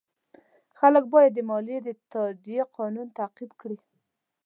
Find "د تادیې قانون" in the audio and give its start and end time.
1.83-3.07